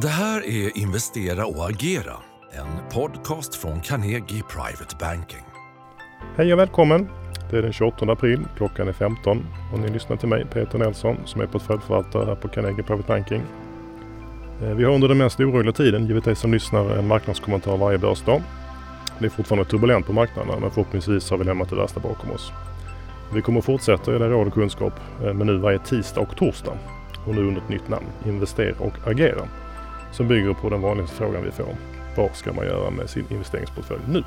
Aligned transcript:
Det 0.00 0.08
här 0.08 0.46
är 0.46 0.78
Investera 0.78 1.46
och 1.46 1.70
agera, 1.70 2.12
en 2.52 2.90
podcast 2.92 3.54
från 3.54 3.80
Carnegie 3.80 4.42
Private 4.42 4.96
Banking. 5.00 5.44
Hej 6.36 6.52
och 6.52 6.58
välkommen! 6.58 7.08
Det 7.50 7.58
är 7.58 7.62
den 7.62 7.72
28 7.72 8.12
april, 8.12 8.46
klockan 8.56 8.88
är 8.88 8.92
15 8.92 9.46
och 9.72 9.78
ni 9.78 9.88
lyssnar 9.88 10.16
till 10.16 10.28
mig 10.28 10.46
Peter 10.52 10.78
Nelson 10.78 11.16
som 11.24 11.40
är 11.40 11.46
portföljförvaltare 11.46 12.24
här 12.24 12.34
på 12.34 12.48
Carnegie 12.48 12.82
Private 12.82 13.08
Banking. 13.08 13.42
Eh, 14.62 14.68
vi 14.68 14.84
har 14.84 14.94
under 14.94 15.08
den 15.08 15.18
mest 15.18 15.40
oroliga 15.40 15.72
tiden 15.72 16.06
givit 16.06 16.24
dig 16.24 16.36
som 16.36 16.52
lyssnar 16.52 16.96
en 16.96 17.06
marknadskommentar 17.06 17.76
varje 17.76 17.98
börsdag. 17.98 18.42
Det 19.18 19.26
är 19.26 19.30
fortfarande 19.30 19.70
turbulent 19.70 20.06
på 20.06 20.12
marknaderna 20.12 20.60
men 20.60 20.70
förhoppningsvis 20.70 21.30
har 21.30 21.38
vi 21.38 21.44
lämnat 21.44 21.70
det 21.70 21.76
värsta 21.76 22.00
bakom 22.00 22.30
oss. 22.30 22.52
Vi 23.34 23.42
kommer 23.42 23.60
fortsätta 23.60 24.12
ge 24.12 24.18
dig 24.18 24.28
råd 24.28 24.46
och 24.46 24.54
kunskap 24.54 24.94
eh, 25.24 25.34
men 25.34 25.46
nu 25.46 25.56
varje 25.58 25.78
tisdag 25.78 26.20
och 26.20 26.36
torsdag 26.36 26.78
och 27.26 27.34
nu 27.34 27.40
under 27.40 27.60
ett 27.60 27.68
nytt 27.68 27.88
namn, 27.88 28.06
Investera 28.24 28.74
och 28.78 29.08
agera 29.08 29.42
som 30.12 30.28
bygger 30.28 30.52
på 30.52 30.68
den 30.68 30.80
vanligaste 30.80 31.16
frågan 31.16 31.44
vi 31.44 31.50
får. 31.50 31.74
Vad 32.16 32.36
ska 32.36 32.52
man 32.52 32.66
göra 32.66 32.90
med 32.90 33.10
sin 33.10 33.24
investeringsportfölj 33.30 34.02
nu? 34.08 34.22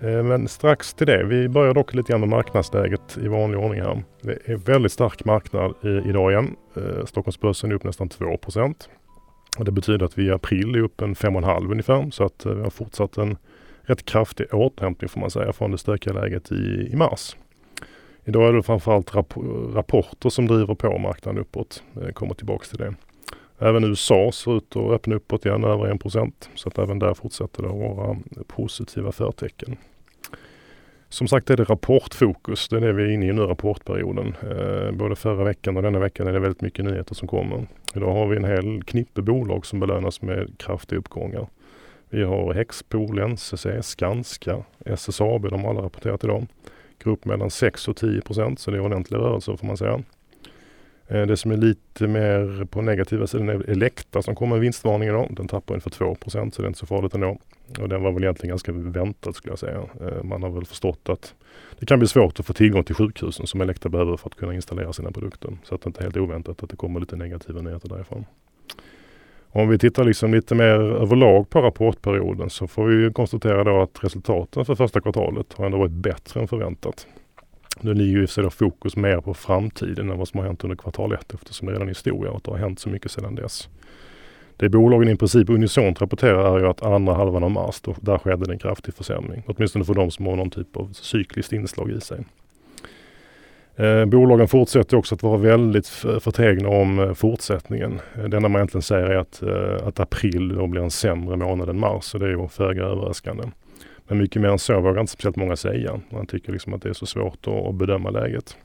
Eh, 0.00 0.22
men 0.22 0.48
strax 0.48 0.94
till 0.94 1.06
det. 1.06 1.24
Vi 1.24 1.48
börjar 1.48 1.74
dock 1.74 1.94
lite 1.94 2.12
grann 2.12 2.20
med 2.20 2.28
marknadsläget 2.28 3.18
i 3.22 3.28
vanlig 3.28 3.60
ordning 3.60 3.80
här. 3.80 4.02
Det 4.22 4.38
är 4.44 4.56
väldigt 4.56 4.92
stark 4.92 5.24
marknad 5.24 5.74
idag 5.82 6.32
igen. 6.32 6.56
Eh, 6.76 7.04
Stockholmsbörsen 7.04 7.70
är 7.70 7.74
upp 7.74 7.84
nästan 7.84 8.08
2 8.08 8.24
och 9.58 9.64
Det 9.64 9.72
betyder 9.72 10.06
att 10.06 10.18
vi 10.18 10.26
i 10.26 10.30
april 10.30 10.74
är 10.74 10.80
upp 10.80 11.00
en 11.00 11.14
5,5 11.14 11.70
ungefär 11.70 12.10
så 12.10 12.24
att 12.24 12.46
eh, 12.46 12.52
vi 12.52 12.62
har 12.62 12.70
fortsatt 12.70 13.16
en 13.16 13.36
rätt 13.82 14.04
kraftig 14.04 14.54
återhämtning 14.54 15.08
får 15.08 15.20
man 15.20 15.30
säga 15.30 15.52
från 15.52 15.70
det 15.70 15.78
stökiga 15.78 16.12
läget 16.12 16.52
i, 16.52 16.88
i 16.92 16.96
mars. 16.96 17.36
Idag 18.24 18.48
är 18.48 18.52
det 18.52 18.62
framförallt 18.62 19.14
rap 19.14 19.34
rapporter 19.74 20.28
som 20.28 20.46
driver 20.46 20.74
på 20.74 20.98
marknaden 20.98 21.40
uppåt. 21.40 21.82
Jag 22.04 22.14
kommer 22.14 22.34
tillbaka 22.34 22.64
till 22.64 22.78
det. 22.78 22.94
Även 23.58 23.84
USA 23.84 24.32
ser 24.32 24.56
ut 24.56 24.76
att 24.76 24.90
öppna 24.90 25.14
uppåt 25.14 25.46
igen 25.46 25.64
över 25.64 25.86
1 25.94 26.48
så 26.54 26.68
att 26.68 26.78
även 26.78 26.98
där 26.98 27.14
fortsätter 27.14 27.62
det 27.62 27.68
att 27.68 27.96
vara 27.96 28.16
positiva 28.46 29.12
förtecken. 29.12 29.76
Som 31.08 31.28
sagt 31.28 31.50
är 31.50 31.56
det 31.56 31.64
rapportfokus. 31.64 32.68
Det 32.68 32.76
är 32.76 32.80
det 32.80 32.92
vi 32.92 33.02
är 33.02 33.08
inne 33.08 33.26
i 33.26 33.32
nu, 33.32 33.42
rapportperioden. 33.42 34.34
Eh, 34.42 34.92
både 34.92 35.16
förra 35.16 35.44
veckan 35.44 35.76
och 35.76 35.82
denna 35.82 35.98
veckan 35.98 36.26
är 36.26 36.32
det 36.32 36.38
väldigt 36.38 36.60
mycket 36.60 36.84
nyheter 36.84 37.14
som 37.14 37.28
kommer. 37.28 37.66
Idag 37.94 38.12
har 38.12 38.26
vi 38.26 38.36
en 38.36 38.44
hel 38.44 38.82
knippe 38.82 39.22
bolag 39.22 39.66
som 39.66 39.80
belönas 39.80 40.22
med 40.22 40.58
kraftiga 40.58 40.98
uppgångar. 40.98 41.46
Vi 42.10 42.22
har 42.22 42.54
Hexpol, 42.54 43.18
NCC, 43.28 43.66
Skanska, 43.82 44.64
SSAB, 44.84 45.50
de 45.50 45.64
har 45.64 45.70
alla 45.70 45.82
rapporterat 45.82 46.24
idag. 46.24 46.46
Går 47.04 47.10
upp 47.10 47.24
mellan 47.24 47.50
6 47.50 47.88
och 47.88 47.96
10 47.96 48.20
procent 48.20 48.60
så 48.60 48.70
det 48.70 48.76
är 48.76 48.80
ordentliga 48.80 49.20
rörelser 49.20 49.56
får 49.56 49.66
man 49.66 49.76
säga. 49.76 50.02
Eh, 51.08 51.26
det 51.26 51.36
som 51.36 51.50
är 51.50 51.56
lite 51.56 52.06
mer 52.06 52.64
på 52.64 52.82
negativa 52.82 53.26
sidan 53.26 53.48
är 53.48 53.70
Elekta 53.70 54.22
som 54.22 54.34
kommer 54.34 54.56
med 54.56 54.60
vinstvarning 54.60 55.08
idag. 55.08 55.28
Den 55.30 55.48
tappar 55.48 55.74
ungefär 55.74 55.90
2 55.90 56.16
så 56.26 56.38
det 56.38 56.58
är 56.58 56.66
inte 56.66 56.78
så 56.78 56.86
farligt 56.86 57.14
ändå. 57.14 57.38
Och 57.78 57.88
den 57.88 58.02
var 58.02 58.12
väl 58.12 58.22
egentligen 58.22 58.50
ganska 58.50 58.72
väntad 58.72 59.32
skulle 59.32 59.52
jag 59.52 59.58
säga. 59.58 59.82
Eh, 60.00 60.22
man 60.22 60.42
har 60.42 60.50
väl 60.50 60.64
förstått 60.64 61.08
att 61.08 61.34
det 61.78 61.86
kan 61.86 61.98
bli 61.98 62.08
svårt 62.08 62.40
att 62.40 62.46
få 62.46 62.52
tillgång 62.52 62.84
till 62.84 62.94
sjukhusen 62.94 63.46
som 63.46 63.60
Elekta 63.60 63.88
behöver 63.88 64.16
för 64.16 64.28
att 64.28 64.36
kunna 64.36 64.54
installera 64.54 64.92
sina 64.92 65.10
produkter. 65.10 65.58
Så 65.62 65.74
att 65.74 65.82
det 65.82 65.88
inte 65.88 66.00
är 66.00 66.02
helt 66.02 66.16
oväntat 66.16 66.62
att 66.62 66.70
det 66.70 66.76
kommer 66.76 67.00
lite 67.00 67.16
negativa 67.16 67.60
nyheter 67.60 67.88
därifrån. 67.88 68.24
Om 69.48 69.68
vi 69.68 69.78
tittar 69.78 70.04
liksom 70.04 70.34
lite 70.34 70.54
mer 70.54 70.80
överlag 70.80 71.50
på 71.50 71.62
rapportperioden 71.62 72.50
så 72.50 72.66
får 72.66 72.86
vi 72.86 73.12
konstatera 73.12 73.64
då 73.64 73.82
att 73.82 74.04
resultaten 74.04 74.64
för 74.64 74.74
första 74.74 75.00
kvartalet 75.00 75.52
har 75.52 75.66
ändå 75.66 75.78
varit 75.78 75.92
bättre 75.92 76.40
än 76.40 76.48
förväntat. 76.48 77.06
Nu 77.80 77.94
ligger 77.94 78.18
ju 78.18 78.26
då 78.36 78.50
fokus 78.50 78.96
mer 78.96 79.20
på 79.20 79.34
framtiden 79.34 80.10
än 80.10 80.18
vad 80.18 80.28
som 80.28 80.40
har 80.40 80.46
hänt 80.46 80.64
under 80.64 80.76
kvartal 80.76 81.12
ett 81.12 81.34
eftersom 81.34 81.66
det 81.66 81.72
redan 81.72 81.86
är 81.86 81.90
historia 81.90 82.30
och 82.30 82.40
det 82.44 82.50
har 82.50 82.58
hänt 82.58 82.80
så 82.80 82.88
mycket 82.88 83.10
sedan 83.10 83.34
dess. 83.34 83.68
Det 84.56 84.68
bolagen 84.68 85.08
i 85.08 85.16
princip 85.16 85.50
unisont 85.50 86.00
rapporterar 86.00 86.56
är 86.56 86.60
ju 86.60 86.66
att 86.66 86.82
andra 86.82 87.14
halvan 87.14 87.44
av 87.44 87.50
mars, 87.50 87.80
då, 87.80 87.94
där 88.00 88.18
skedde 88.18 88.46
det 88.46 88.52
en 88.52 88.58
kraftig 88.58 88.94
försämring. 88.94 89.42
Åtminstone 89.46 89.84
för 89.84 89.94
de 89.94 90.10
som 90.10 90.26
har 90.26 90.36
någon 90.36 90.50
typ 90.50 90.76
av 90.76 90.92
cykliskt 90.92 91.52
inslag 91.52 91.90
i 91.90 92.00
sig. 92.00 92.24
Eh, 93.76 94.04
bolagen 94.04 94.48
fortsätter 94.48 94.96
också 94.96 95.14
att 95.14 95.22
vara 95.22 95.36
väldigt 95.36 95.88
förtegna 95.88 96.68
om 96.68 96.98
eh, 96.98 97.12
fortsättningen. 97.12 98.00
Eh, 98.14 98.24
det 98.24 98.36
enda 98.36 98.48
man 98.48 98.60
egentligen 98.60 98.82
säger 98.82 99.06
är 99.06 99.16
att, 99.16 99.42
eh, 99.42 99.88
att 99.88 100.00
april 100.00 100.48
då 100.48 100.66
blir 100.66 100.82
en 100.82 100.90
sämre 100.90 101.36
månad 101.36 101.68
än 101.68 101.78
mars 101.78 102.14
och 102.14 102.20
det 102.20 102.26
är 102.26 102.30
ju 102.30 102.48
föga 102.48 102.82
överraskande. 102.82 103.44
Men 104.08 104.18
mycket 104.18 104.42
mer 104.42 104.48
än 104.48 104.58
så 104.58 104.80
vågar 104.80 105.00
inte 105.00 105.12
speciellt 105.12 105.36
många 105.36 105.56
säga. 105.56 106.00
Man 106.10 106.26
tycker 106.26 106.52
liksom 106.52 106.74
att 106.74 106.82
det 106.82 106.88
är 106.88 106.92
så 106.92 107.06
svårt 107.06 107.46
att, 107.46 107.74
bedöma 107.74 108.10
läget. 108.10 108.56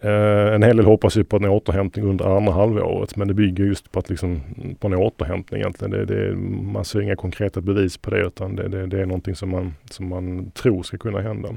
Eh, 0.00 0.54
en 0.54 0.62
hel 0.62 0.76
del 0.76 0.86
hoppas 0.86 1.16
ju 1.16 1.24
på 1.24 1.36
en 1.36 1.44
återhämtning 1.44 2.04
under 2.04 2.36
andra 2.36 2.52
halvåret 2.52 3.16
men 3.16 3.28
det 3.28 3.34
bygger 3.34 3.64
just 3.64 3.92
på, 3.92 3.98
att 3.98 4.10
liksom, 4.10 4.40
på 4.78 4.86
en 4.86 4.94
återhämtning 4.94 5.60
egentligen. 5.60 5.90
Det, 5.90 6.04
det, 6.04 6.36
man 6.62 6.84
ser 6.84 7.00
inga 7.00 7.16
konkreta 7.16 7.60
bevis 7.60 7.96
på 7.96 8.10
det 8.10 8.26
utan 8.26 8.56
det, 8.56 8.68
det, 8.68 8.86
det 8.86 9.00
är 9.00 9.06
någonting 9.06 9.34
som 9.34 9.50
man, 9.50 9.74
som 9.90 10.08
man 10.08 10.50
tror 10.50 10.82
ska 10.82 10.98
kunna 10.98 11.20
hända. 11.20 11.48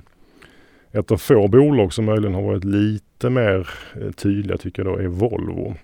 Ett 0.91 1.11
av 1.11 1.17
få 1.17 1.47
bolag 1.47 1.93
som 1.93 2.05
möjligen 2.05 2.35
har 2.35 2.41
varit 2.41 2.63
lite 2.63 3.29
mer 3.29 3.69
eh, 4.01 4.11
tydliga 4.11 4.57
tycker 4.57 4.85
jag 4.85 4.93
då 4.93 4.99
är 4.99 5.07
Volvo. 5.07 5.75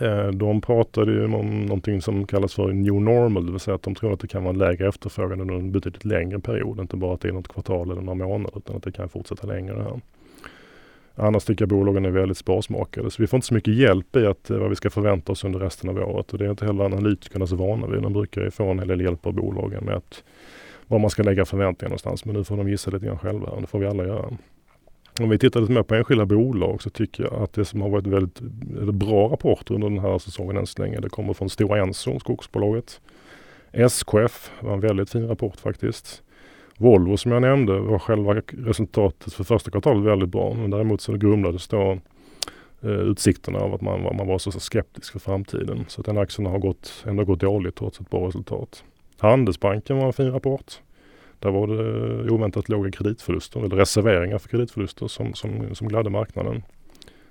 Eh, 0.00 0.26
de 0.26 0.60
pratade 0.60 1.12
ju 1.12 1.24
om 1.24 1.60
någonting 1.60 2.02
som 2.02 2.26
kallas 2.26 2.54
för 2.54 2.72
new 2.72 2.94
normal, 2.94 3.46
det 3.46 3.52
vill 3.52 3.60
säga 3.60 3.74
att 3.74 3.82
de 3.82 3.94
tror 3.94 4.12
att 4.12 4.20
det 4.20 4.28
kan 4.28 4.42
vara 4.42 4.52
en 4.52 4.58
lägre 4.58 4.88
efterfrågan 4.88 5.40
under 5.40 5.54
en 5.54 5.72
betydligt 5.72 6.04
längre 6.04 6.40
period. 6.40 6.80
Inte 6.80 6.96
bara 6.96 7.14
att 7.14 7.20
det 7.20 7.28
är 7.28 7.32
något 7.32 7.48
kvartal 7.48 7.90
eller 7.90 8.02
några 8.02 8.26
månader 8.26 8.58
utan 8.58 8.76
att 8.76 8.82
det 8.82 8.92
kan 8.92 9.08
fortsätta 9.08 9.46
längre. 9.46 9.82
Här. 9.82 10.00
Annars 11.14 11.44
tycker 11.44 11.62
jag 11.62 11.68
bolagen 11.68 12.04
är 12.04 12.10
väldigt 12.10 12.38
sparsmakade 12.38 13.10
så 13.10 13.22
vi 13.22 13.26
får 13.26 13.36
inte 13.36 13.46
så 13.46 13.54
mycket 13.54 13.74
hjälp 13.74 14.16
i 14.16 14.26
att, 14.26 14.50
eh, 14.50 14.58
vad 14.58 14.68
vi 14.68 14.76
ska 14.76 14.90
förvänta 14.90 15.32
oss 15.32 15.44
under 15.44 15.58
resten 15.58 15.90
av 15.90 15.98
året 15.98 16.32
och 16.32 16.38
det 16.38 16.46
är 16.46 16.50
inte 16.50 16.66
heller 16.66 16.84
analytikernas 16.84 17.52
vana 17.52 17.86
vid. 17.86 18.02
De 18.02 18.12
brukar 18.12 18.42
ju 18.42 18.50
få 18.50 18.64
en 18.64 18.78
hel 18.78 18.88
del 18.88 19.00
hjälp 19.00 19.26
av 19.26 19.32
bolagen 19.32 19.84
med 19.84 19.94
att 19.94 20.24
var 20.86 20.98
man 20.98 21.10
ska 21.10 21.22
lägga 21.22 21.44
förväntningar 21.44 21.88
någonstans 21.88 22.24
men 22.24 22.34
nu 22.34 22.44
får 22.44 22.56
de 22.56 22.68
gissa 22.68 22.90
lite 22.90 23.06
grann 23.06 23.18
själva 23.18 23.46
och 23.46 23.60
det 23.60 23.66
får 23.66 23.78
vi 23.78 23.86
alla 23.86 24.04
göra. 24.06 24.30
Om 25.22 25.28
vi 25.28 25.38
tittar 25.38 25.60
lite 25.60 25.72
mer 25.72 25.82
på 25.82 25.94
enskilda 25.94 26.26
bolag 26.26 26.82
så 26.82 26.90
tycker 26.90 27.24
jag 27.24 27.34
att 27.34 27.52
det 27.52 27.64
som 27.64 27.82
har 27.82 27.88
varit 27.88 28.06
väldigt 28.06 28.40
bra 28.94 29.28
rapporter 29.28 29.74
under 29.74 29.88
den 29.88 29.98
här 29.98 30.18
säsongen 30.18 30.56
än 30.56 30.66
så 30.66 30.82
länge, 30.82 31.00
det 31.00 31.08
kommer 31.08 31.32
från 31.32 31.50
Stora 31.50 31.82
Enso, 31.82 32.20
skogsbolaget. 32.20 33.00
SKF 33.72 34.50
var 34.60 34.72
en 34.72 34.80
väldigt 34.80 35.10
fin 35.10 35.28
rapport 35.28 35.56
faktiskt. 35.56 36.22
Volvo 36.76 37.16
som 37.16 37.32
jag 37.32 37.42
nämnde 37.42 37.78
var 37.78 37.98
själva 37.98 38.34
resultatet 38.46 39.32
för 39.32 39.44
första 39.44 39.70
kvartalet 39.70 40.04
väldigt 40.04 40.28
bra. 40.28 40.54
Men 40.54 40.70
däremot 40.70 41.00
så 41.00 41.12
grumlades 41.12 41.68
då 41.68 41.98
eh, 42.82 42.90
utsikterna 42.90 43.58
av 43.58 43.74
att 43.74 43.80
man, 43.80 44.02
man 44.02 44.26
var 44.26 44.38
så, 44.38 44.52
så 44.52 44.60
skeptisk 44.60 45.12
för 45.12 45.18
framtiden. 45.18 45.84
Så 45.88 46.00
att 46.00 46.06
den 46.06 46.18
aktien 46.18 46.46
har 46.46 46.58
gått, 46.58 47.04
ändå 47.06 47.24
gått 47.24 47.40
dåligt 47.40 47.76
trots 47.76 48.00
ett 48.00 48.10
bra 48.10 48.28
resultat. 48.28 48.84
Handelsbanken 49.18 49.96
var 49.96 50.06
en 50.06 50.12
fin 50.12 50.32
rapport. 50.32 50.80
Där 51.40 51.50
var 51.50 51.66
det 51.66 52.30
oväntat 52.30 52.68
låga 52.68 52.90
kreditförluster 52.90 53.60
eller 53.60 53.76
reserveringar 53.76 54.38
för 54.38 54.48
kreditförluster 54.48 55.08
som, 55.08 55.34
som, 55.34 55.74
som 55.74 55.88
gladde 55.88 56.10
marknaden. 56.10 56.62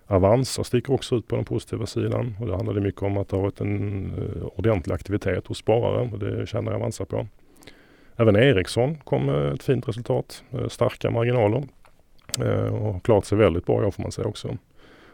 Avanza 0.08 0.64
sticker 0.64 0.94
också 0.94 1.16
ut 1.16 1.28
på 1.28 1.36
den 1.36 1.46
positiva 1.46 1.86
sidan 1.86 2.36
och 2.40 2.48
det 2.48 2.56
handlade 2.56 2.82
mycket 2.82 3.02
om 3.02 3.18
att 3.18 3.30
det 3.30 3.36
har 3.36 3.42
varit 3.42 3.62
en 3.62 4.06
eh, 4.06 4.46
ordentlig 4.56 4.94
aktivitet 4.94 5.48
hos 5.48 5.58
sparare 5.58 6.10
och 6.14 6.20
det 6.20 6.50
känner 6.50 6.72
Avanza 6.72 7.06
på. 7.06 7.28
Även 8.16 8.36
Ericsson 8.36 8.96
kom 8.96 9.26
med 9.26 9.54
ett 9.54 9.64
fint 9.64 9.88
resultat, 9.88 10.44
eh, 10.52 10.68
starka 10.68 11.12
marginaler 11.12 11.64
eh, 12.40 12.74
och 12.74 12.96
och 12.96 13.04
klart 13.04 13.26
sig 13.26 13.38
väldigt 13.38 13.66
bra 13.66 13.88
i 13.88 13.92
får 13.92 14.04
man 14.04 14.12
säga 14.12 14.28
också. 14.28 14.58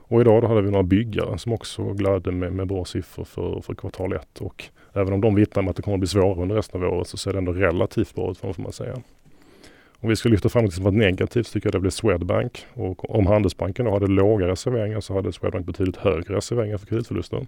Och 0.08 0.22
idag 0.22 0.42
då 0.42 0.48
hade 0.48 0.62
vi 0.62 0.72
några 0.72 0.84
byggare 0.84 1.38
som 1.38 1.54
också 1.54 1.94
glädde 1.94 2.32
med, 2.32 2.54
med 2.54 2.68
bra 2.68 2.86
siffror 2.86 3.24
för, 3.24 3.62
för 3.62 3.74
kvartal 3.74 4.14
ett 4.14 4.42
och 4.42 4.64
även 4.94 5.14
om 5.14 5.22
de 5.22 5.36
vittnar 5.36 5.64
om 5.64 5.70
att 5.70 5.76
det 5.76 5.82
kommer 5.82 5.96
att 5.96 6.00
bli 6.00 6.08
svårare 6.08 6.42
under 6.42 6.56
resten 6.56 6.84
av 6.84 6.94
året 6.94 7.08
så 7.08 7.18
ser 7.18 7.32
det 7.32 7.38
ändå 7.38 7.54
relativt 7.54 8.16
bra 8.16 8.32
ut 8.32 8.38
får 8.38 8.56
man 8.58 8.72
säga. 8.72 8.96
Om 10.00 10.10
vi 10.10 10.16
ska 10.16 10.30
lyfta 10.30 10.50
fram 10.50 10.64
något 10.64 10.74
som 10.74 10.84
var 10.84 10.92
negativt 10.92 11.48
så 11.48 11.54
tycker 11.54 11.68
jag 11.68 11.74
det 11.74 11.80
blir 11.80 11.92
Swedbank. 11.92 12.66
Och 12.74 13.16
om 13.16 13.28
Handelsbanken 13.28 13.86
då 13.86 13.92
hade 13.92 14.08
låga 14.08 14.48
reserveringar 14.48 15.00
så 15.00 15.14
hade 15.14 15.34
Swedbank 15.34 15.66
betydligt 15.66 15.98
högre 15.98 16.36
reserveringar 16.36 16.78
för 16.78 16.86
kreditförluster. 16.86 17.48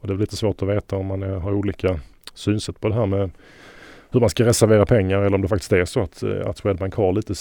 Och 0.00 0.08
det 0.08 0.14
är 0.14 0.18
lite 0.18 0.36
svårt 0.36 0.62
att 0.62 0.68
veta 0.68 0.96
om 0.96 1.06
man 1.06 1.22
är, 1.22 1.36
har 1.36 1.52
olika 1.52 2.00
synsätt 2.34 2.80
på 2.80 2.88
det 2.88 2.94
här 2.94 3.06
med 3.06 3.30
hur 4.10 4.20
man 4.20 4.30
ska 4.30 4.44
reservera 4.44 4.86
pengar 4.86 5.18
eller 5.18 5.34
om 5.34 5.42
det 5.42 5.48
faktiskt 5.48 5.72
är 5.72 5.84
så 5.84 6.00
att, 6.00 6.22
eh, 6.22 6.46
att 6.46 6.58
Swedbank 6.58 6.94
har 6.94 7.12
lite 7.12 7.34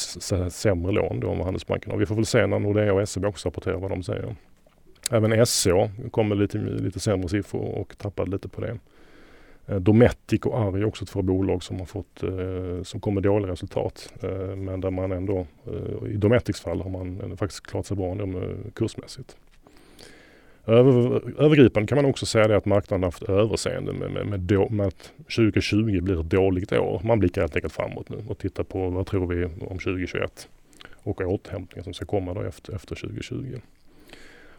sämre 0.51 0.91
lån 0.91 1.19
då 1.19 1.31
än 1.31 1.37
vad 1.37 1.45
Handelsbanken 1.45 1.91
har. 1.91 1.99
Vi 1.99 2.05
får 2.05 2.15
väl 2.15 2.25
se 2.25 2.47
när 2.47 2.59
Nordea 2.59 2.93
och 2.93 3.09
SEB 3.09 3.25
också 3.25 3.49
rapporterar 3.49 3.77
vad 3.77 3.91
de 3.91 4.03
säger. 4.03 4.35
Även 5.11 5.45
SCA 5.45 5.89
kom 6.11 6.29
med 6.29 6.37
lite, 6.37 6.57
lite 6.57 6.99
sämre 6.99 7.29
siffror 7.29 7.61
och 7.61 7.97
tappade 7.97 8.31
lite 8.31 8.49
på 8.49 8.61
det. 8.61 8.77
Eh, 9.67 9.75
Dometic 9.75 10.41
och 10.41 10.59
Arri 10.59 10.81
är 10.81 10.85
också 10.85 11.05
två 11.05 11.21
bolag 11.21 11.63
som 11.63 11.79
har 11.79 11.85
fått, 11.85 12.23
eh, 12.23 12.83
som 12.83 12.99
kommer 12.99 13.21
dåliga 13.21 13.51
resultat. 13.51 14.13
Men 14.55 14.81
där 14.81 14.91
man 14.91 15.11
ändå, 15.11 15.47
i 16.09 16.17
Dometics 16.17 16.61
fall 16.61 16.81
har 16.81 16.89
man 16.89 17.37
faktiskt 17.37 17.67
klarat 17.67 17.85
sig 17.85 17.97
bra 17.97 18.11
ändå 18.11 18.41
kursmässigt. 18.75 19.37
Över, 20.67 21.21
övergripande 21.41 21.87
kan 21.87 21.95
man 21.95 22.05
också 22.05 22.25
säga 22.25 22.47
det 22.47 22.57
att 22.57 22.65
marknaden 22.65 23.03
har 23.03 23.07
haft 23.11 23.23
överseende 23.23 23.93
med, 23.93 24.11
med, 24.11 24.25
med, 24.27 24.39
då, 24.39 24.69
med 24.69 24.87
att 24.87 25.11
2020 25.17 26.01
blir 26.01 26.19
ett 26.19 26.29
dåligt 26.29 26.71
år. 26.71 27.01
Man 27.03 27.19
blickar 27.19 27.41
helt 27.41 27.55
enkelt 27.55 27.73
framåt 27.73 28.09
nu 28.09 28.17
och 28.27 28.37
tittar 28.37 28.63
på 28.63 28.89
vad 28.89 29.07
tror 29.07 29.27
vi 29.27 29.45
om 29.45 29.79
2021 29.79 30.49
och 31.03 31.21
återhämtningen 31.21 31.83
som 31.83 31.93
ska 31.93 32.05
komma 32.05 32.33
då 32.33 32.41
efter, 32.41 32.75
efter 32.75 32.95
2020. 32.95 33.59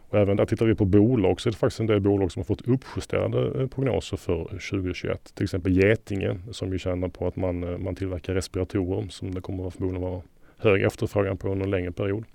Och 0.09 0.19
även 0.19 0.37
där 0.37 0.45
tittar 0.45 0.65
vi 0.65 0.75
på 0.75 0.85
bolag 0.85 1.41
så 1.41 1.49
är 1.49 1.51
det 1.51 1.57
faktiskt 1.57 1.79
en 1.79 1.87
del 1.87 1.99
bolag 1.99 2.31
som 2.31 2.39
har 2.39 2.45
fått 2.45 2.67
uppjusterade 2.67 3.61
eh, 3.61 3.67
prognoser 3.67 4.17
för 4.17 4.43
2021. 4.43 5.31
Till 5.35 5.43
exempel 5.43 5.77
Getinge 5.77 6.39
som 6.51 6.71
ju 6.71 6.79
tjänar 6.79 7.07
på 7.07 7.27
att 7.27 7.35
man, 7.35 7.63
eh, 7.63 7.77
man 7.77 7.95
tillverkar 7.95 8.33
respiratorer 8.33 9.07
som 9.09 9.35
det 9.35 9.41
kommer 9.41 9.67
att 9.67 9.73
förmodligen 9.73 10.09
vara 10.09 10.21
hög 10.57 10.83
efterfrågan 10.83 11.37
på 11.37 11.49
under 11.51 11.65
en 11.65 11.71
längre 11.71 11.91
period. 11.91 12.25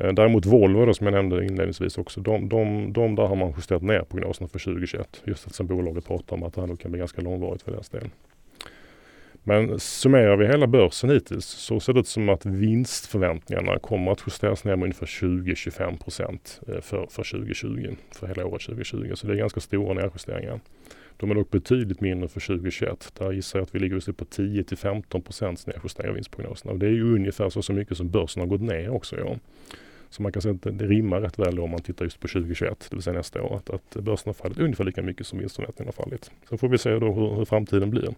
Eh, 0.00 0.12
däremot 0.12 0.46
Volvo 0.46 0.86
då, 0.86 0.94
som 0.94 1.06
jag 1.06 1.14
nämnde 1.14 1.44
inledningsvis 1.44 1.98
också, 1.98 2.20
de, 2.20 2.48
de, 2.48 2.92
de 2.92 3.14
där 3.14 3.26
har 3.26 3.36
man 3.36 3.52
justerat 3.56 3.82
ner 3.82 4.02
prognoserna 4.02 4.48
för 4.48 4.58
2021. 4.58 5.22
Just 5.24 5.46
eftersom 5.46 5.66
bolaget 5.66 6.06
pratar 6.06 6.36
om 6.36 6.42
att 6.42 6.54
det 6.54 6.60
här 6.60 6.68
nog 6.68 6.80
kan 6.80 6.90
bli 6.90 6.98
ganska 6.98 7.22
långvarigt 7.22 7.62
för 7.62 7.72
deras 7.72 7.88
del. 7.88 8.08
Men 9.42 9.80
summerar 9.80 10.36
vi 10.36 10.46
hela 10.46 10.66
börsen 10.66 11.10
hittills 11.10 11.46
så 11.46 11.80
ser 11.80 11.92
det 11.92 12.00
ut 12.00 12.06
som 12.06 12.28
att 12.28 12.46
vinstförväntningarna 12.46 13.78
kommer 13.78 14.12
att 14.12 14.22
justeras 14.26 14.64
ner 14.64 14.76
med 14.76 14.84
ungefär 14.84 15.06
20-25 15.06 16.02
procent 16.02 16.60
eh, 16.68 16.80
för, 16.80 17.06
för 17.10 17.30
2020, 17.30 17.94
för 18.14 18.26
hela 18.26 18.46
året 18.46 18.62
2020. 18.62 19.12
Så 19.14 19.26
det 19.26 19.32
är 19.32 19.36
ganska 19.36 19.60
stora 19.60 19.94
nedjusteringar. 19.94 20.60
De 21.16 21.30
är 21.30 21.34
dock 21.34 21.50
betydligt 21.50 22.00
mindre 22.00 22.28
för 22.28 22.40
2021. 22.40 23.12
Där 23.18 23.32
gissar 23.32 23.58
jag 23.58 23.66
att 23.66 23.74
vi 23.74 23.78
ligger 23.78 23.94
just 23.94 24.16
på 24.16 24.24
10-15 24.24 25.22
procents 25.22 25.66
nedjustering 25.66 26.08
av 26.08 26.14
vinstprognoserna. 26.14 26.72
Och 26.72 26.78
det 26.78 26.86
är 26.86 26.90
ju 26.90 27.14
ungefär 27.14 27.50
så, 27.50 27.62
så 27.62 27.72
mycket 27.72 27.96
som 27.96 28.10
börsen 28.10 28.40
har 28.40 28.46
gått 28.46 28.60
ner 28.60 28.90
också 28.90 29.18
i 29.18 29.22
år. 29.22 29.38
Så 30.10 30.22
man 30.22 30.32
kan 30.32 30.42
säga 30.42 30.54
att 30.54 30.78
det, 30.78 30.86
rimmar 30.86 31.20
rätt 31.20 31.38
väl 31.38 31.60
om 31.60 31.70
man 31.70 31.82
tittar 31.82 32.04
just 32.04 32.20
på 32.20 32.28
2021, 32.28 32.86
det 32.90 32.96
vill 32.96 33.02
säga 33.02 33.16
nästa 33.16 33.42
år, 33.42 33.56
att, 33.56 33.70
att 33.70 34.04
börsen 34.04 34.28
har 34.28 34.34
fallit 34.34 34.58
ungefär 34.58 34.84
lika 34.84 35.02
mycket 35.02 35.26
som 35.26 35.38
vinstförväntningarna 35.38 35.92
har 35.96 36.04
fallit. 36.04 36.30
Sen 36.48 36.58
får 36.58 36.68
vi 36.68 36.78
se 36.78 36.90
då 36.90 37.12
hur, 37.12 37.34
hur 37.34 37.44
framtiden 37.44 37.90
blir. 37.90 38.14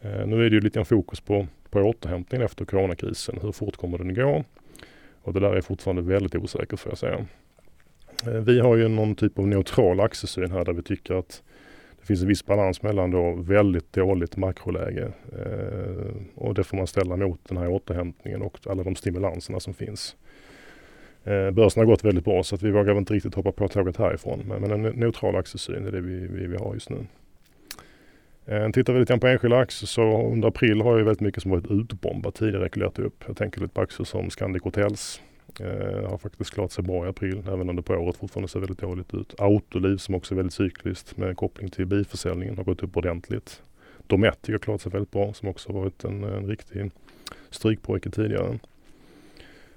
Eh, 0.00 0.26
nu 0.26 0.46
är 0.46 0.50
det 0.50 0.56
ju 0.56 0.60
lite 0.60 0.84
fokus 0.84 1.20
på, 1.20 1.46
på 1.70 1.80
återhämtningen 1.80 2.44
efter 2.44 2.64
coronakrisen. 2.64 3.38
Hur 3.42 3.52
fort 3.52 3.76
kommer 3.76 3.98
den 3.98 4.14
gå? 4.14 4.44
Och 5.22 5.32
det 5.32 5.40
där 5.40 5.52
är 5.56 5.60
fortfarande 5.60 6.02
väldigt 6.02 6.34
osäkert 6.34 6.80
får 6.80 6.90
jag 6.90 6.98
säga. 6.98 7.26
Eh, 8.26 8.40
vi 8.40 8.60
har 8.60 8.76
ju 8.76 8.88
någon 8.88 9.14
typ 9.14 9.38
av 9.38 9.48
neutral 9.48 10.00
aktiesyn 10.00 10.50
här 10.50 10.64
där 10.64 10.72
vi 10.72 10.82
tycker 10.82 11.14
att 11.14 11.42
det 12.00 12.06
finns 12.06 12.22
en 12.22 12.28
viss 12.28 12.46
balans 12.46 12.82
mellan 12.82 13.10
då 13.10 13.34
väldigt 13.34 13.92
dåligt 13.92 14.36
makroläge 14.36 15.12
eh, 15.32 16.14
och 16.34 16.54
det 16.54 16.64
får 16.64 16.76
man 16.76 16.86
ställa 16.86 17.16
mot 17.16 17.40
den 17.48 17.56
här 17.56 17.68
återhämtningen 17.68 18.42
och 18.42 18.58
alla 18.66 18.82
de 18.82 18.96
stimulanserna 18.96 19.60
som 19.60 19.74
finns. 19.74 20.16
Eh, 21.24 21.50
börsen 21.50 21.80
har 21.80 21.86
gått 21.86 22.04
väldigt 22.04 22.24
bra 22.24 22.42
så 22.42 22.54
att 22.54 22.62
vi 22.62 22.70
vågar 22.70 22.98
inte 22.98 23.14
riktigt 23.14 23.34
hoppa 23.34 23.52
på 23.52 23.68
tåget 23.68 23.96
härifrån. 23.96 24.42
Men, 24.48 24.60
men 24.60 24.70
en 24.70 24.82
neutral 24.82 25.36
aktiesyn 25.36 25.86
är 25.86 25.90
det 25.90 26.00
vi, 26.00 26.26
vi, 26.26 26.46
vi 26.46 26.56
har 26.56 26.74
just 26.74 26.90
nu. 26.90 27.06
Eh, 28.46 28.70
tittar 28.70 28.92
vi 28.92 29.00
lite 29.00 29.18
på 29.18 29.26
enskilda 29.26 29.56
aktier 29.56 29.86
så 29.86 30.32
under 30.32 30.48
april 30.48 30.80
har 30.80 30.98
ju 30.98 31.04
väldigt 31.04 31.20
mycket 31.20 31.42
som 31.42 31.50
varit 31.50 31.70
utbombat 31.70 32.34
tidigare 32.34 32.64
rekylerat 32.64 32.98
upp. 32.98 33.24
Jag 33.26 33.36
tänker 33.36 33.60
lite 33.60 33.74
på 33.74 33.80
aktier 33.80 34.04
som 34.04 34.30
Scandic 34.30 34.62
Hotels. 34.62 35.20
Eh, 35.60 36.10
har 36.10 36.18
faktiskt 36.18 36.54
klarat 36.54 36.72
sig 36.72 36.84
bra 36.84 37.06
i 37.06 37.08
april 37.08 37.42
även 37.48 37.68
om 37.68 37.76
det 37.76 37.82
på 37.82 37.94
året 37.94 38.16
fortfarande 38.16 38.48
ser 38.48 38.60
väldigt 38.60 38.78
dåligt 38.78 39.14
ut. 39.14 39.34
Autoliv 39.38 39.96
som 39.96 40.14
också 40.14 40.34
är 40.34 40.36
väldigt 40.36 40.54
cykliskt 40.54 41.16
med 41.16 41.36
koppling 41.36 41.70
till 41.70 41.86
bilförsäljningen 41.86 42.56
har 42.56 42.64
gått 42.64 42.82
upp 42.82 42.96
ordentligt. 42.96 43.62
Dometic 44.06 44.52
har 44.52 44.58
klarat 44.58 44.80
sig 44.80 44.92
väldigt 44.92 45.10
bra 45.10 45.32
som 45.32 45.48
också 45.48 45.72
varit 45.72 46.04
en, 46.04 46.24
en 46.24 46.46
riktig 46.46 46.90
strykpojke 47.50 48.10
tidigare. 48.10 48.58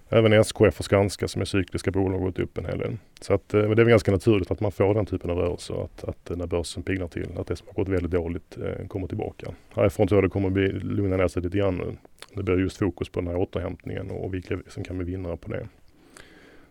Även 0.10 0.34
SKF 0.34 0.80
och 0.80 0.86
Skanska 0.86 1.28
som 1.28 1.42
är 1.42 1.46
cykliska 1.46 1.92
bolag 1.92 2.18
har 2.20 2.26
gått 2.26 2.40
upp 2.40 2.58
en 2.58 2.66
hel 2.66 2.78
del. 2.78 2.98
Så 3.22 3.34
att, 3.34 3.54
eh, 3.54 3.62
det 3.62 3.66
är 3.66 3.76
väl 3.76 3.90
ganska 3.90 4.12
naturligt 4.12 4.52
att 4.52 4.60
man 4.60 4.72
får 4.72 4.94
den 4.94 5.06
typen 5.06 5.30
av 5.30 5.38
rörelser. 5.38 5.84
Att, 5.84 6.04
att 6.04 6.30
eh, 6.30 6.38
när 6.38 6.48
börsen 6.48 6.84
piggnar 6.84 7.08
till, 7.08 7.28
att 7.38 7.48
det 7.48 7.56
som 7.56 7.68
har 7.68 7.74
gått 7.74 7.94
väldigt 7.94 8.12
dåligt 8.12 8.58
eh, 8.58 8.88
kommer 8.88 9.08
tillbaka. 9.08 9.54
Härifrån 9.76 10.08
tror 10.08 10.18
jag 10.18 10.24
det 10.24 10.34
kommer 10.34 10.48
att 10.48 10.54
bli, 10.54 10.72
lugna 10.72 11.18
ner 11.18 11.28
sig 11.28 11.42
lite 11.42 11.58
grann 11.58 11.76
nu. 11.76 11.96
Det 12.34 12.44
blir 12.44 12.58
just 12.58 12.78
fokus 12.78 13.10
på 13.10 13.20
den 13.20 13.28
här 13.28 13.36
återhämtningen 13.36 14.12
och 14.12 14.34
vilka 14.34 14.60
som 14.68 14.84
kan 14.84 14.98
bli 14.98 15.06
vinnare 15.12 15.38
på 15.38 15.50
det. 15.52 15.68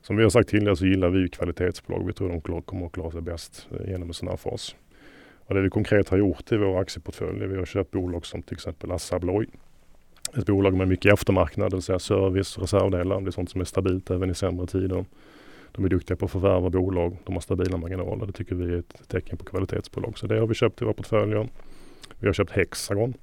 Som 0.01 0.17
vi 0.17 0.23
har 0.23 0.31
sagt 0.31 0.49
tidigare 0.49 0.77
så 0.77 0.87
gillar 0.87 1.09
vi 1.09 1.29
kvalitetsbolag. 1.29 2.07
Vi 2.07 2.13
tror 2.13 2.29
de 2.29 2.63
kommer 2.63 2.87
att 2.87 2.93
klara 2.93 3.11
sig 3.11 3.21
bäst 3.21 3.69
eh, 3.71 3.91
genom 3.91 4.09
en 4.09 4.15
sån 4.15 4.29
här 4.29 4.37
fas. 4.37 4.77
Och 5.47 5.55
det 5.55 5.61
vi 5.61 5.71
konkret 5.71 6.09
har 6.09 6.19
gjort 6.19 6.53
i 6.53 6.57
vår 6.57 6.81
aktieportfölj, 6.81 7.47
vi 7.47 7.57
har 7.57 7.67
köpt 7.67 7.91
bolag 7.91 8.27
som 8.27 8.43
till 8.43 8.55
exempel 8.55 8.93
Assa 8.93 9.17
Abloy 9.17 9.47
ett 10.37 10.47
bolag 10.47 10.75
med 10.75 10.89
mycket 10.89 11.13
eftermarknad, 11.13 11.71
det 11.71 11.77
vill 11.77 11.83
säga 11.83 11.99
service, 11.99 12.59
reservdelar. 12.59 13.21
Det 13.21 13.29
är 13.29 13.31
sånt 13.31 13.51
som 13.51 13.61
är 13.61 13.65
stabilt 13.65 14.11
även 14.11 14.31
i 14.31 14.35
sämre 14.35 14.67
tider. 14.67 15.05
De 15.73 15.85
är 15.85 15.89
duktiga 15.89 16.17
på 16.17 16.25
att 16.25 16.31
förvärva 16.31 16.71
bolag. 16.71 17.17
De 17.25 17.33
har 17.33 17.41
stabila 17.41 17.77
marginaler. 17.77 18.27
Det 18.27 18.33
tycker 18.33 18.55
vi 18.55 18.75
är 18.75 18.79
ett 18.79 19.09
tecken 19.09 19.39
på 19.39 19.45
kvalitetsbolag. 19.45 20.19
Så 20.19 20.27
det 20.27 20.39
har 20.39 20.47
vi 20.47 20.55
köpt 20.55 20.83
i 20.83 20.85
våra 20.85 20.95
portföljer. 20.95 21.49
Vi 22.19 22.27
har 22.27 22.35
köpt 22.35 22.51
Hexagon 22.51 23.15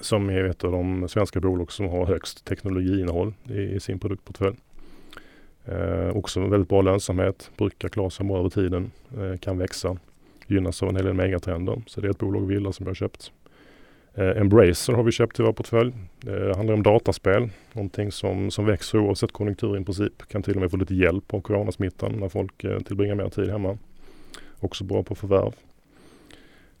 som 0.00 0.30
är 0.30 0.44
ett 0.44 0.64
av 0.64 0.72
de 0.72 1.08
svenska 1.08 1.40
bolag 1.40 1.72
som 1.72 1.88
har 1.88 2.06
högst 2.06 2.44
teknologiinnehåll 2.44 3.34
i, 3.48 3.80
sin 3.80 3.98
produktportfölj. 3.98 4.56
Eh, 5.64 6.16
också 6.16 6.40
väldigt 6.40 6.68
bra 6.68 6.82
lönsamhet, 6.82 7.50
brukar 7.56 7.88
klara 7.88 8.10
sig 8.10 8.26
bra 8.26 8.38
över 8.38 8.50
tiden, 8.50 8.90
eh, 9.18 9.38
kan 9.38 9.58
växa, 9.58 9.96
gynnas 10.46 10.82
av 10.82 10.88
en 10.88 10.96
hel 10.96 11.04
del 11.04 11.14
megatrender. 11.14 11.82
Så 11.86 12.00
det 12.00 12.06
är 12.06 12.10
ett 12.10 12.18
bolag 12.18 12.46
vi 12.46 12.54
gillar 12.54 12.72
som 12.72 12.84
vi 12.84 12.90
har 12.90 12.94
köpt. 12.94 13.32
Eh, 14.18 14.40
Embracer 14.40 14.92
har 14.92 15.02
vi 15.02 15.12
köpt 15.12 15.40
i 15.40 15.42
vår 15.42 15.52
portfölj. 15.52 15.92
Eh, 16.26 16.32
det 16.32 16.56
handlar 16.56 16.74
om 16.74 16.82
dataspel, 16.82 17.50
någonting 17.72 18.12
som, 18.12 18.50
som 18.50 18.66
växer 18.66 18.98
oavsett 18.98 19.32
konjunktur 19.32 19.80
i 19.80 19.84
princip. 19.84 20.28
Kan 20.28 20.42
till 20.42 20.54
och 20.54 20.60
med 20.60 20.70
få 20.70 20.76
lite 20.76 20.94
hjälp 20.94 21.34
av 21.34 21.40
coronasmittan 21.40 22.12
när 22.12 22.28
folk 22.28 22.64
eh, 22.64 22.78
tillbringar 22.80 23.14
mer 23.14 23.28
tid 23.28 23.50
hemma. 23.50 23.78
Också 24.60 24.84
bra 24.84 25.02
på 25.02 25.14
förvärv. 25.14 25.52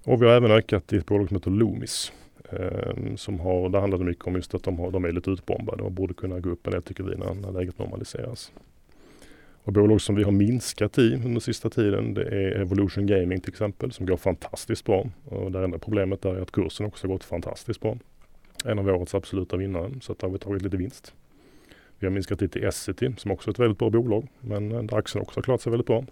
Och 0.04 0.22
vi 0.22 0.26
har 0.26 0.32
även 0.34 0.50
ökat 0.50 0.92
i 0.92 0.96
ett 0.96 1.06
bolag 1.06 1.28
som 1.28 1.36
heter 1.36 1.50
Loomis. 1.50 2.12
Eh, 2.52 3.14
som 3.16 3.40
har, 3.40 3.68
där 3.68 3.80
handlar 3.80 3.98
det 3.98 4.04
mycket 4.04 4.26
om 4.26 4.34
just 4.34 4.54
att 4.54 4.62
de, 4.62 4.78
har, 4.78 4.90
de 4.90 5.04
är 5.04 5.12
lite 5.12 5.30
utbombade 5.30 5.82
och 5.82 5.92
borde 5.92 6.14
kunna 6.14 6.40
gå 6.40 6.50
upp 6.50 6.66
en 6.66 6.72
del 6.72 6.82
tycker 6.82 7.04
vi 7.04 7.16
när, 7.16 7.34
när 7.34 7.52
läget 7.52 7.78
normaliseras. 7.78 8.52
Och 9.68 9.74
bolag 9.74 10.00
som 10.00 10.14
vi 10.14 10.22
har 10.22 10.32
minskat 10.32 10.98
i 10.98 11.14
under 11.14 11.40
sista 11.40 11.70
tiden 11.70 12.14
det 12.14 12.22
är 12.22 12.60
Evolution 12.60 13.06
Gaming 13.06 13.40
till 13.40 13.52
exempel 13.52 13.92
som 13.92 14.06
går 14.06 14.16
fantastiskt 14.16 14.84
bra. 14.84 15.06
Och 15.24 15.52
det 15.52 15.64
enda 15.64 15.78
problemet 15.78 16.24
är 16.24 16.40
att 16.40 16.50
kursen 16.50 16.86
också 16.86 17.06
har 17.06 17.12
gått 17.12 17.24
fantastiskt 17.24 17.80
bra. 17.80 17.98
En 18.64 18.78
av 18.78 18.88
årets 18.88 19.14
absoluta 19.14 19.56
vinnare 19.56 19.90
så 20.00 20.12
att 20.12 20.18
där 20.18 20.26
har 20.26 20.32
vi 20.32 20.38
tagit 20.38 20.62
lite 20.62 20.76
vinst. 20.76 21.14
Vi 21.98 22.06
har 22.06 22.12
minskat 22.12 22.40
lite 22.40 22.58
i 22.58 22.64
Essity 22.64 23.12
som 23.16 23.30
också 23.30 23.50
är 23.50 23.52
ett 23.52 23.58
väldigt 23.58 23.78
bra 23.78 23.90
bolag 23.90 24.28
men 24.40 24.72
eh, 24.72 24.82
där 24.82 24.96
aktien 24.96 25.22
också 25.22 25.38
har 25.38 25.42
klarat 25.42 25.62
sig 25.62 25.70
väldigt 25.70 25.86
bra. 25.86 26.04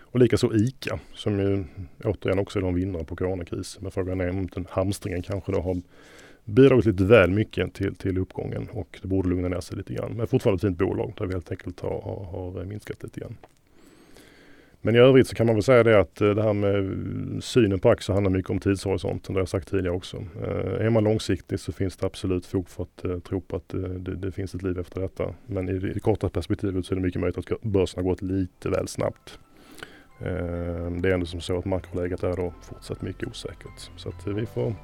Och 0.00 0.18
likaså 0.18 0.54
ICA 0.54 0.98
som 1.14 1.38
ju 1.38 1.64
återigen 2.04 2.38
också 2.38 2.58
är 2.58 2.62
de 2.62 2.74
vinnare 2.74 3.04
på 3.04 3.16
coronakrisen. 3.16 3.82
Men 3.82 3.92
frågan 3.92 4.20
är 4.20 4.30
om 4.30 4.46
den 4.46 4.66
hamstringen 4.70 5.22
kanske 5.22 5.52
då 5.52 5.60
har 5.60 5.82
bidragit 6.46 6.86
lite 6.86 7.04
väl 7.04 7.30
mycket 7.30 7.74
till, 7.74 7.94
till 7.94 8.18
uppgången 8.18 8.68
och 8.72 8.98
det 9.02 9.08
borde 9.08 9.28
lugna 9.28 9.48
ner 9.48 9.60
sig 9.60 9.76
lite 9.76 9.94
grann. 9.94 10.12
Men 10.16 10.26
fortfarande 10.26 10.56
ett 10.56 10.62
fint 10.62 10.78
bolag 10.78 11.12
där 11.18 11.26
vi 11.26 11.32
helt 11.32 11.50
enkelt 11.50 11.80
har, 11.80 12.00
har, 12.00 12.24
har 12.24 12.64
minskat 12.64 13.02
lite 13.02 13.20
grann. 13.20 13.36
Men 14.86 14.96
i 14.96 14.98
övrigt 14.98 15.28
så 15.28 15.34
kan 15.34 15.46
man 15.46 15.54
väl 15.54 15.62
säga 15.62 15.82
det 15.82 16.00
att 16.00 16.20
eh, 16.20 16.30
det 16.30 16.42
här 16.42 16.52
med 16.52 16.74
mm, 16.74 17.40
synen 17.40 17.78
på 17.78 17.90
aktier 17.90 18.14
handlar 18.14 18.30
mycket 18.30 18.50
om 18.50 18.58
tidshorisonten. 18.58 19.34
Det 19.34 19.38
har 19.38 19.42
jag 19.42 19.48
sagt 19.48 19.70
tidigare 19.70 19.96
också. 19.96 20.16
Eh, 20.16 20.86
är 20.86 20.90
man 20.90 21.04
långsiktig 21.04 21.60
så 21.60 21.72
finns 21.72 21.96
det 21.96 22.06
absolut 22.06 22.46
fog 22.46 22.68
för 22.68 22.82
att 22.82 23.04
eh, 23.04 23.18
tro 23.18 23.40
på 23.40 23.56
att 23.56 23.68
det, 23.68 24.14
det, 24.14 24.32
finns 24.32 24.54
ett 24.54 24.62
liv 24.62 24.78
efter 24.78 25.00
detta. 25.00 25.34
Men 25.46 25.68
i 25.68 25.78
det 25.78 26.00
korta 26.00 26.28
perspektivet 26.28 26.86
så 26.86 26.94
är 26.94 26.96
det 26.96 27.02
mycket 27.02 27.20
möjligt 27.20 27.52
att 27.52 27.62
börsen 27.62 28.04
har 28.04 28.10
gått 28.10 28.22
lite 28.22 28.68
väl 28.70 28.88
snabbt. 28.88 29.38
Ehm, 30.20 31.02
det 31.02 31.08
är 31.08 31.14
ändå 31.14 31.26
som 31.26 31.40
så 31.40 31.58
att 31.58 31.64
makroläget 31.64 32.22
är 32.22 32.36
då 32.36 32.52
fortsatt 32.60 33.02
mycket 33.02 33.28
osäkert. 33.28 33.90
Så 33.96 34.08
att 34.08 34.26
vi 34.26 34.46
får 34.46 34.74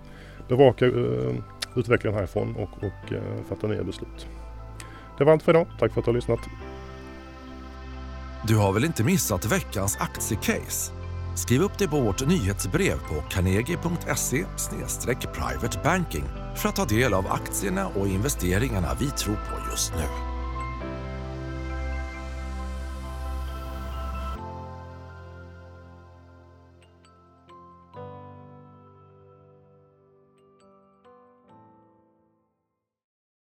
bevaka 0.48 0.86
ehm, 0.86 1.42
utvecklingen 1.76 2.18
härifrån 2.18 2.56
och, 2.56 2.70
och 2.76 3.12
eh, 3.12 3.44
fatta 3.48 3.66
nya 3.66 3.84
beslut. 3.84 4.26
Det 5.18 5.24
var 5.24 5.32
allt 5.32 5.42
för 5.42 5.52
idag. 5.52 5.66
Tack 5.78 5.92
för 5.92 6.00
att 6.00 6.04
du 6.04 6.10
har 6.10 6.16
lyssnat. 6.16 6.40
Du 8.48 8.56
har 8.56 8.72
väl 8.72 8.84
inte 8.84 9.04
missat 9.04 9.52
veckans 9.52 9.96
aktiecase? 10.00 10.92
Skriv 11.36 11.62
upp 11.62 11.78
dig 11.78 11.88
på 11.88 12.00
vårt 12.00 12.26
nyhetsbrev 12.26 12.98
på 12.98 13.14
carnegie.se 13.30 14.44
privatebanking 15.32 16.24
för 16.56 16.68
att 16.68 16.76
ta 16.76 16.84
del 16.84 17.14
av 17.14 17.26
aktierna 17.26 17.88
och 17.88 18.08
investeringarna 18.08 18.96
vi 19.00 19.10
tror 19.10 19.34
på 19.34 19.70
just 19.70 19.94
nu. 19.94 20.31